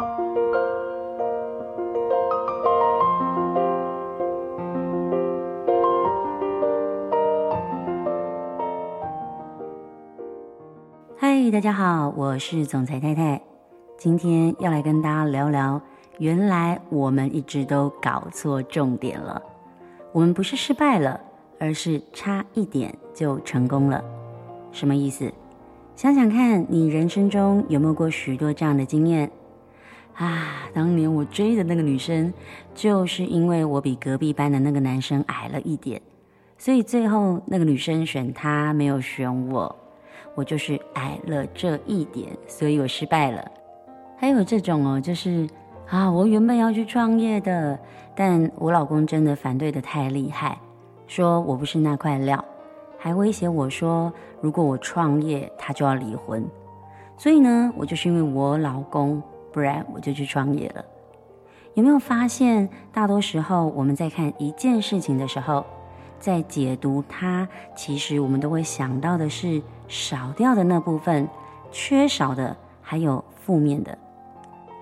[0.00, 0.06] 嗨，
[11.50, 13.42] 大家好，我是总裁太太，
[13.98, 15.78] 今天要来跟大家聊聊，
[16.18, 19.42] 原来我们一直都搞错重点了。
[20.12, 21.20] 我们不是失败了，
[21.58, 24.02] 而是差一点就成功了。
[24.72, 25.30] 什么意思？
[25.94, 29.30] 想想看，你人生中有没有过许多这样的经验
[30.24, 30.68] 啊？
[30.72, 32.32] 当年我追的那个女生，
[32.74, 36.00] 就是因为我比隔壁班的那个男生矮了一点，
[36.58, 39.74] 所以最后那个女生选他，没有选我。
[40.36, 43.50] 我就是矮了这一点，所以我失败了。
[44.16, 45.48] 还有这种哦，就是
[45.88, 47.78] 啊，我原本要去创业的，
[48.14, 50.56] 但我老公真的反对的太厉害，
[51.06, 52.42] 说我不是那块料，
[52.96, 56.46] 还威胁我说，如果我创业，他就要离婚。
[57.16, 59.20] 所以呢，我就是因为我老公，
[59.52, 60.84] 不然我就去创业了。
[61.74, 65.64] 有没有发现，大多时候我们在看一件事情的时候，
[66.18, 71.28] 在解读它，其实我们都会想到的是少掉的那部分，
[71.70, 73.96] 缺少的，还有负面的，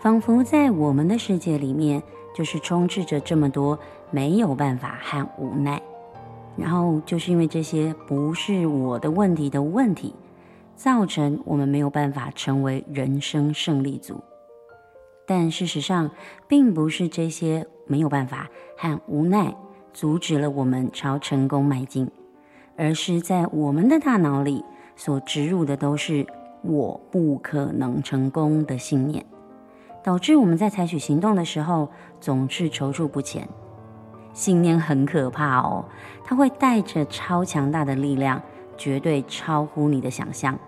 [0.00, 2.02] 仿佛在我们的世界里面，
[2.34, 3.78] 就是充斥着这么多
[4.10, 5.80] 没有办法和无奈。
[6.56, 10.14] 然后就是因为这些不是我的问题的问题，
[10.76, 14.22] 造成我们没有办法成为人生胜利组。
[15.26, 16.10] 但事实上，
[16.46, 19.54] 并不是这些没有办法和无奈。
[19.92, 22.10] 阻止了我们朝成功迈进，
[22.76, 24.64] 而是在我们的大脑里
[24.96, 26.26] 所植入的都是
[26.62, 29.24] “我不可能成功”的信念，
[30.02, 31.88] 导致我们在采取行动的时候
[32.20, 33.48] 总是踌躇不前。
[34.32, 35.84] 信念很可怕哦，
[36.24, 38.42] 它会带着超强大的力量，
[38.76, 40.58] 绝对超乎你的想象。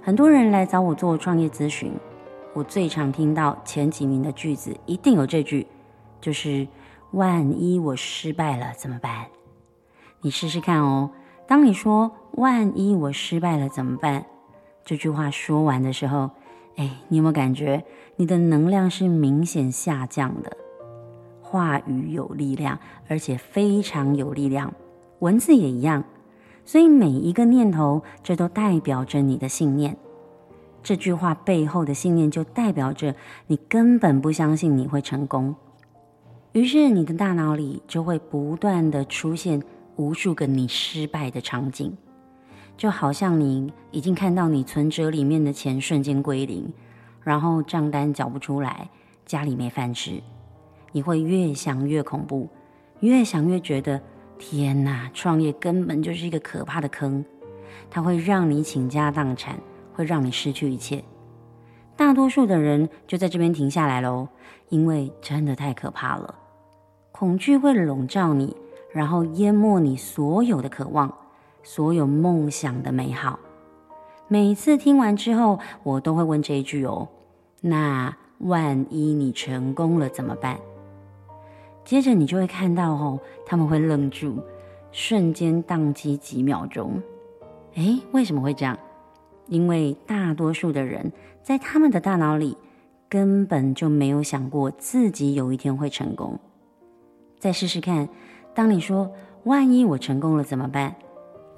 [0.00, 1.90] 很多人来找我做创业咨询，
[2.56, 5.66] 我最常听到前几名的句子一定有这句，
[6.20, 6.66] 就是。
[7.12, 9.26] 万一我失败了怎么办？
[10.20, 11.10] 你试试看哦。
[11.46, 14.26] 当你说“万一我失败了怎么办”
[14.84, 16.30] 这句话说完的时候，
[16.74, 17.84] 哎，你有没有感觉
[18.16, 20.54] 你的能量是明显下降的？
[21.40, 22.78] 话语有力量，
[23.08, 24.74] 而且非常有力量，
[25.20, 26.04] 文字也一样。
[26.64, 29.96] 所以每一个念头，这都代表着你的信念。
[30.86, 33.16] 这句话背后的信念，就代表着
[33.48, 35.56] 你根本不相信你会成功。
[36.52, 39.60] 于是你的大脑里就会不断地出现
[39.96, 41.92] 无数个你失败的场景，
[42.76, 46.72] 就好像你已经看到你存折里面的钱瞬间归零，
[47.24, 48.88] 然后账单缴不出来，
[49.24, 50.22] 家里没饭吃，
[50.92, 52.48] 你会越想越恐怖，
[53.00, 54.00] 越想越觉得
[54.38, 57.24] 天哪，创业根本就是一个可怕的坑，
[57.90, 59.58] 它会让你倾家荡产，
[59.96, 61.02] 会让你失去一切。
[61.96, 64.28] 大多数的人就在这边停下来喽，
[64.68, 66.34] 因为真的太可怕了。
[67.10, 68.54] 恐惧会笼罩你，
[68.92, 71.12] 然后淹没你所有的渴望，
[71.62, 73.40] 所有梦想的美好。
[74.28, 77.08] 每次听完之后，我都会问这一句哦：
[77.62, 80.58] 那万一你成功了怎么办？
[81.82, 84.42] 接着你就会看到哦，他们会愣住，
[84.92, 87.00] 瞬间宕机几秒钟。
[87.76, 88.76] 诶，为什么会这样？
[89.48, 91.12] 因为大多数的人
[91.42, 92.56] 在他们的大脑里
[93.08, 96.38] 根本就没有想过自己有一天会成功。
[97.38, 98.08] 再试试看，
[98.54, 99.12] 当你说
[99.44, 100.94] “万一我成功了怎么办？”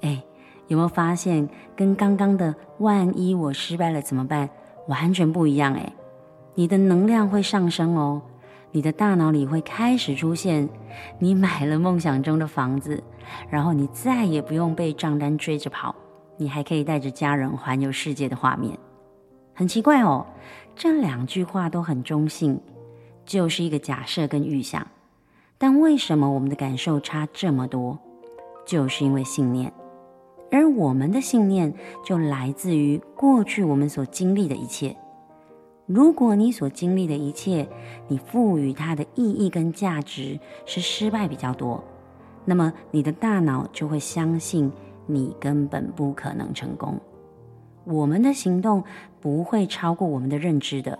[0.01, 0.21] 哎，
[0.67, 4.49] 有没有发现跟刚刚的“万一我失败了怎么办”
[4.87, 5.73] 完全不一样？
[5.73, 5.93] 哎，
[6.55, 8.21] 你的能量会上升哦，
[8.71, 10.69] 你的大脑里会开始出现
[11.17, 13.03] 你买了梦想中的房子，
[13.49, 15.95] 然后你再也不用被账单追着跑，
[16.39, 18.79] 你还可以带着家人环游世界的画面。
[19.53, 20.25] 很奇怪哦，
[20.73, 22.59] 这两句话都很中性，
[23.25, 24.87] 就是一个假设跟预想。
[25.57, 27.99] 但为什么我们的感受差这么多？
[28.65, 29.73] 就是因为信念，
[30.49, 31.73] 而我们的信念
[32.05, 34.95] 就来自于过去我们所经历的一切。
[35.85, 37.67] 如果你所经历的一切，
[38.07, 41.83] 你赋予它的意义跟价值是失败比较多，
[42.45, 44.71] 那么你的大脑就会相信
[45.09, 46.97] 你根本不可能成功。
[47.83, 48.83] 我们的行动
[49.19, 50.97] 不会超过我们的认知的，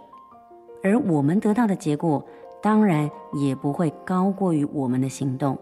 [0.84, 2.26] 而我们得到的结果。
[2.62, 5.58] 当然也不会高过于我们的行动，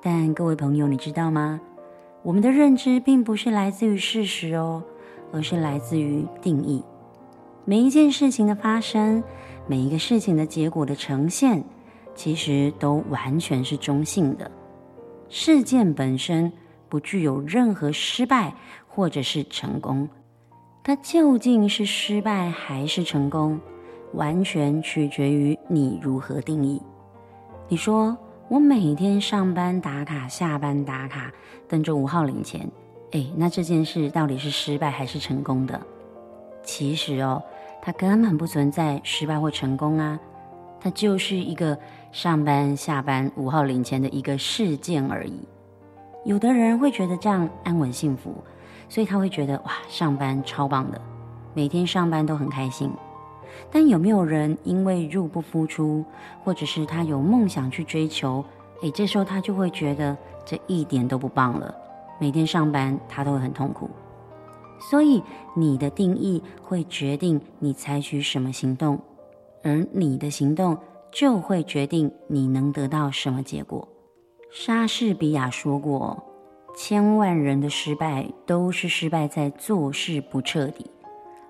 [0.00, 1.60] 但各位朋友，你知道吗？
[2.22, 4.84] 我们的认知并不是来自于事实哦，
[5.32, 6.84] 而是来自于定义。
[7.64, 9.24] 每一件事情的发生，
[9.66, 11.64] 每一个事情的结果的呈现，
[12.14, 14.48] 其实都完全是中性的。
[15.28, 16.52] 事件本身
[16.88, 18.54] 不具有任何失败
[18.86, 20.08] 或者是成功，
[20.82, 23.60] 它究竟是失败还是成功？
[24.14, 26.80] 完全取决于你如何定义。
[27.68, 28.16] 你说
[28.48, 31.30] 我每天上班打卡，下班打卡，
[31.68, 32.66] 等着五号领钱，
[33.10, 35.78] 诶，那这件事到底是失败还是成功的？
[36.62, 37.42] 其实哦，
[37.82, 40.18] 它根本不存在失败或成功啊，
[40.80, 41.78] 它就是一个
[42.10, 45.46] 上班下班五号领钱的一个事件而已。
[46.28, 48.34] 有的人会觉得这样安稳幸福，
[48.86, 51.00] 所以他会觉得哇，上班超棒的，
[51.54, 52.90] 每天上班都很开心。
[53.72, 56.04] 但有没有人因为入不敷出，
[56.44, 58.44] 或者是他有梦想去追求，
[58.82, 60.14] 诶，这时候他就会觉得
[60.44, 61.74] 这一点都不棒了，
[62.20, 63.88] 每天上班他都会很痛苦。
[64.78, 65.22] 所以
[65.54, 69.00] 你的定义会决定你采取什么行动，
[69.62, 70.76] 而你的行动
[71.10, 73.88] 就会决定你能得到什么结果。
[74.50, 76.24] 莎士比亚说过
[76.74, 80.90] ：“千万人的失败都是失败在做事不彻底，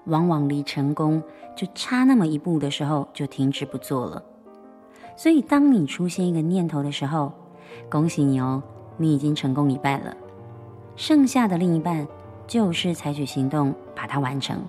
[0.07, 1.23] 往往离成功
[1.57, 4.23] 就差那么一步的时候就停止不做了。”
[5.17, 7.33] 所以，当你出现一个念头的时候，
[7.89, 8.61] 恭喜你哦，
[8.97, 10.17] 你已经成功一半了。
[10.97, 12.07] 剩下的另一半
[12.49, 14.61] 就是采取行动把它完成。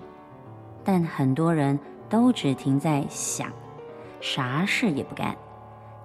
[0.84, 1.78] 但很多人
[2.08, 3.52] 都只停在想，
[4.20, 5.36] 啥事也不干。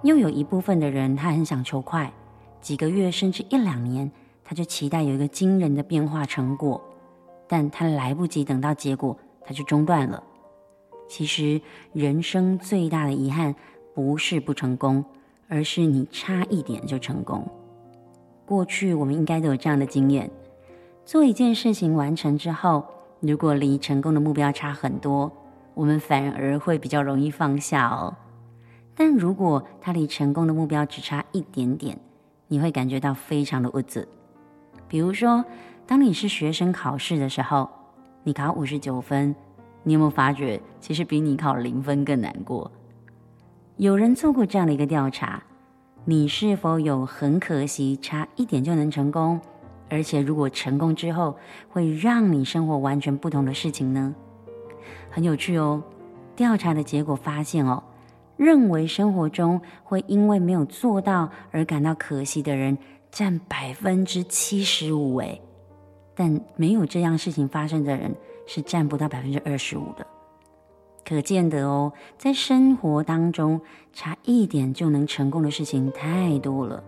[0.02, 2.12] 又有一部分的人，他很想求快，
[2.60, 4.10] 几个月甚至一两年，
[4.44, 6.80] 他就期待有一个惊人的变化成果，
[7.48, 10.22] 但他来不及等到结果，他就中断了。
[11.08, 11.60] 其实
[11.92, 13.54] 人生最大的遗憾
[13.94, 15.04] 不是不成功，
[15.48, 17.48] 而是你差一点就成功。
[18.44, 20.30] 过去我们应该都有这样的经验：
[21.04, 22.84] 做一件事情完成之后，
[23.20, 25.32] 如果离成功的目标差很多，
[25.74, 28.14] 我们反而会比较容易放下哦。
[28.96, 31.98] 但如果他离成功的目标只差一点点，
[32.48, 34.00] 你会感觉到非常的无助。
[34.88, 35.44] 比如说，
[35.86, 37.68] 当你是学生考试的时候，
[38.24, 39.36] 你考五十九分，
[39.82, 42.70] 你有没有发觉其实比你考零分更难过？
[43.76, 45.42] 有人做过这样的一个调查：
[46.06, 49.38] 你是否有很可惜差一点就能成功，
[49.90, 51.36] 而且如果成功之后
[51.68, 54.14] 会让你生活完全不同的事情呢？
[55.10, 55.82] 很有趣哦，
[56.34, 57.82] 调查的结果发现哦。
[58.36, 62.76] 认为生活中会因为没有做到而感到可惜的人
[63.10, 65.40] 占百分之七十五，诶，
[66.14, 68.14] 但没有这样事情发生的人
[68.46, 70.06] 是占不到百分之二十五的。
[71.02, 73.60] 可见得哦，在生活当中
[73.92, 76.82] 差一点就能成功的事情太多了。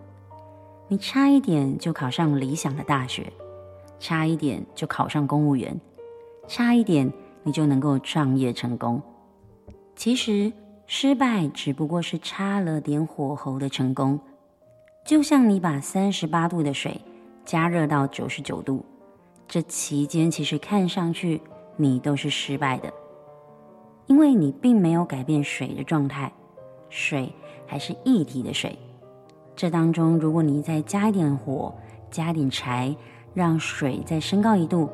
[0.89, 3.33] 你差一点就考上理想的大学，
[3.99, 5.81] 差一点就考上公务员，
[6.47, 7.11] 差一点
[7.43, 9.01] 你就能够创业成功。
[9.97, 10.53] 其实。
[10.91, 14.19] 失败只不过是差了点火候的成功，
[15.05, 16.99] 就像你把三十八度的水
[17.45, 18.83] 加热到九十九度，
[19.47, 21.43] 这期间其实看上去
[21.77, 22.91] 你都是失败的，
[24.07, 26.33] 因为你并没有改变水的状态，
[26.89, 27.31] 水
[27.67, 28.75] 还是液体的水。
[29.55, 31.75] 这当中，如果你再加一点火，
[32.11, 32.97] 加点柴，
[33.35, 34.89] 让水再升高一度，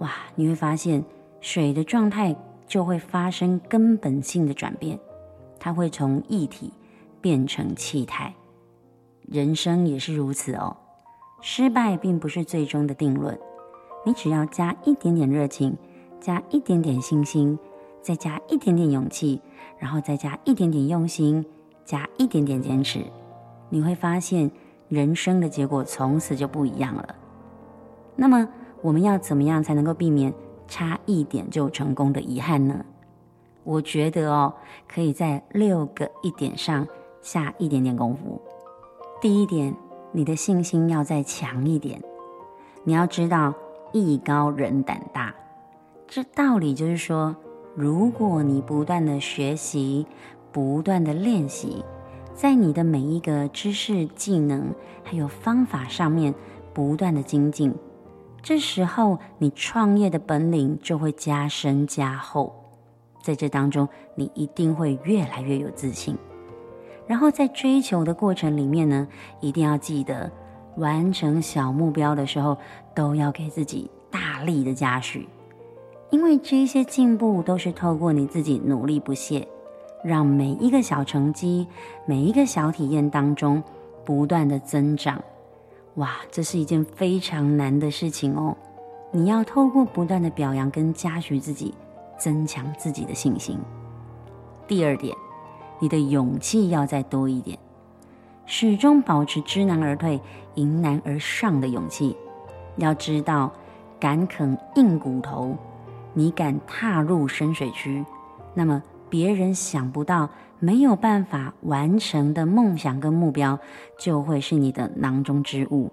[0.00, 1.02] 哇，你会发现
[1.40, 2.36] 水的状态
[2.66, 4.98] 就会发生根本性的转变。
[5.64, 6.72] 它会从液体
[7.20, 8.34] 变成气态，
[9.28, 10.76] 人生也是如此哦。
[11.40, 13.38] 失败并不是最终的定论，
[14.04, 15.76] 你只要加一点点热情，
[16.20, 17.56] 加一点点信心，
[18.00, 19.40] 再加一点点勇气，
[19.78, 21.46] 然后再加一点点用心，
[21.84, 22.98] 加一点点坚持，
[23.70, 24.50] 你会发现
[24.88, 27.14] 人生的结果从此就不一样了。
[28.16, 28.48] 那么，
[28.80, 30.34] 我们要怎么样才能够避免
[30.66, 32.84] 差一点就成功的遗憾呢？
[33.64, 34.52] 我觉得哦，
[34.88, 36.86] 可以在六个一点上
[37.20, 38.40] 下一点点功夫。
[39.20, 39.74] 第一点，
[40.10, 42.02] 你的信心要再强一点。
[42.84, 43.54] 你要知道，
[43.92, 45.32] 艺高人胆大。
[46.08, 47.36] 这道理就是说，
[47.74, 50.06] 如果你不断的学习，
[50.50, 51.84] 不断的练习，
[52.34, 56.34] 在你的每一个知识、技能还有方法上面
[56.74, 57.72] 不断的精进，
[58.42, 62.61] 这时候你创业的本领就会加深加厚。
[63.22, 66.16] 在这当中，你一定会越来越有自信。
[67.06, 69.08] 然后在追求的过程里面呢，
[69.40, 70.30] 一定要记得，
[70.76, 72.56] 完成小目标的时候，
[72.94, 75.28] 都要给自己大力的嘉许，
[76.10, 79.46] 因为这些进步都是透过你自己努力不懈，
[80.04, 81.66] 让每一个小成绩、
[82.06, 83.62] 每一个小体验当中
[84.04, 85.22] 不断的增长。
[85.96, 88.56] 哇，这是一件非常难的事情哦！
[89.10, 91.74] 你要透过不断的表扬跟嘉许自己。
[92.22, 93.58] 增强自己的信心。
[94.68, 95.16] 第二点，
[95.80, 97.58] 你的勇气要再多一点，
[98.46, 100.20] 始终保持知难而退、
[100.54, 102.16] 迎难而上的勇气。
[102.76, 103.52] 要知道，
[103.98, 105.56] 敢啃硬骨头，
[106.14, 108.04] 你敢踏入深水区，
[108.54, 113.58] 那么别人想不到、没有办法完成的梦想跟目标，
[113.98, 115.90] 就会是你的囊中之物。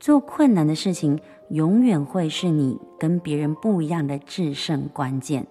[0.00, 5.46] 做困难的事情，永远会是你跟别人不一样的制胜关键。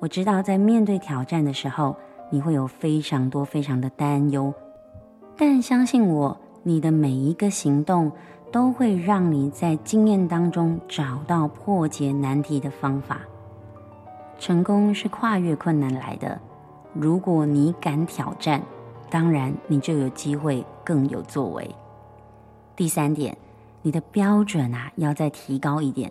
[0.00, 1.96] 我知道，在面对挑战的时候，
[2.30, 4.52] 你会有非常多、非常的担忧，
[5.36, 8.10] 但相信我，你的每一个行动
[8.50, 13.20] 都会让你在经验当中找到破解难题的方法。
[14.38, 16.40] 成功是跨越困难来的。
[16.92, 18.60] 如果你敢挑战，
[19.08, 21.68] 当然你就有机会更有作为。
[22.76, 23.36] 第三点，
[23.84, 26.10] 你的标准啊要再提高一点，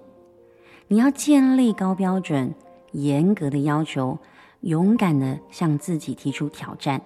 [0.87, 2.53] 你要建立高标准，
[2.91, 4.19] 严格的要求，
[4.61, 7.01] 勇敢的向自己提出挑战。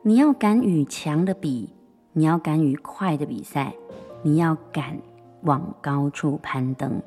[0.00, 1.68] 你要敢与强的比，
[2.14, 3.74] 你要敢与快的比赛，
[4.22, 4.98] 你要敢
[5.42, 7.02] 往高处攀登，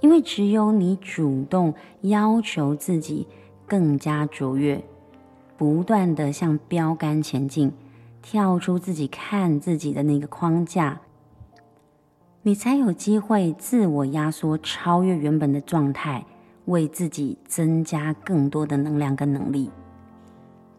[0.00, 3.26] 因为只有你主动要求自己
[3.66, 4.84] 更加卓越，
[5.56, 7.72] 不断的向标杆前进。
[8.20, 11.00] 跳出自己看自己的那个框架，
[12.46, 16.26] 你才有机会自我压缩，超越原本的状态，
[16.66, 19.70] 为自己增加更多的能量跟能力。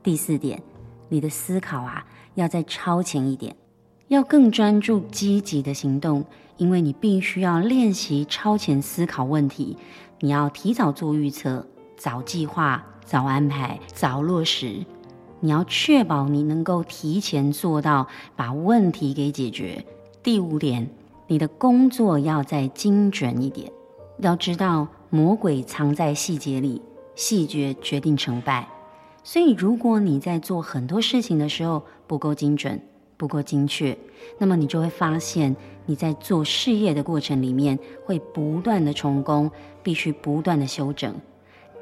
[0.03, 0.62] 第四点，
[1.10, 2.05] 你的思考啊，
[2.36, 3.55] 要再超前一点，
[4.10, 6.24] 要更专注积极的行动，
[6.57, 9.75] 因为你必须要练习超前思考问题，
[10.19, 11.65] 你要提早做预测，
[11.98, 14.86] 早计划，早安排，早落实。
[15.39, 19.84] 你要确保你能够提前做到把问题给解决。
[20.22, 20.88] 第五点，
[21.27, 23.72] 你的工作要再精准一点。
[24.20, 26.82] 要知道，魔鬼藏在细节里，
[27.15, 28.67] 细节决定成败。
[29.24, 32.79] 所以，如果你在做很多事情的时候不够精准、
[33.17, 33.98] 不够精确，
[34.38, 35.55] 那么你就会发现
[35.88, 39.50] 你在做事业的过程里面会不断的重工，
[39.82, 41.15] 必须不断的修整，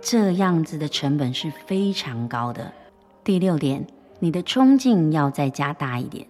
[0.02, 2.72] 这样子的成本是非常高的。
[3.24, 3.86] 第六点，
[4.20, 6.26] 你的冲劲要再加大一点。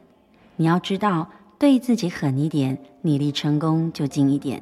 [0.55, 1.29] 你要知道，
[1.63, 4.61] 对自己狠一点，你离成功就近一点。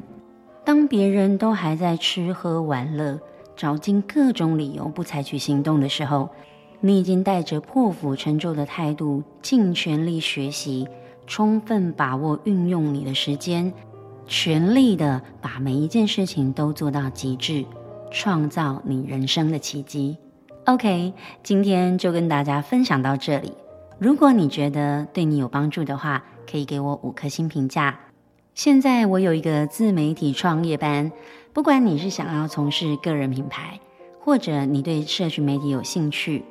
[0.63, 3.19] 当别人都还在吃喝玩乐，
[3.55, 6.29] 找尽各种理由不采取行动的时候，
[6.79, 10.87] 你已经带着破釜沉舟的态度，尽全力学习，
[11.25, 13.73] 充分把握运用你的时间，
[14.27, 17.65] 全力的把每一件事情都做到极致，
[18.11, 20.17] 创造你人生的奇迹。
[20.65, 23.53] OK，今天就跟大家分享到这里。
[24.01, 27.99] 如果你觉得对你有帮助的话，可以给我五颗星评价。
[28.55, 31.11] 现在我有一个自媒体创业班，
[31.53, 33.79] 不管你是想要从事个人品牌，
[34.19, 36.43] 或者你对社群媒体有兴趣，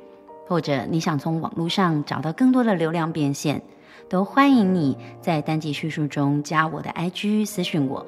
[0.47, 3.61] 或者你想从网络上找到更多的流量变现，
[4.07, 8.05] 都欢迎你在单集叙述中加我的 IG 私讯我。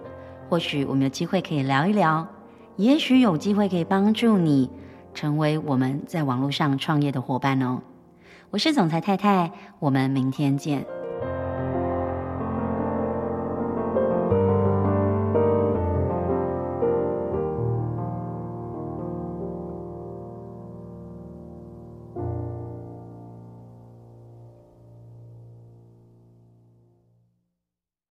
[0.47, 2.25] 或许我们有机会可以聊一聊，
[2.77, 4.69] 也许有机会可以帮助你。
[5.13, 7.81] 成为我们在网络上创业的伙伴哦！
[8.53, 10.85] 我是总裁太太，我们明天见。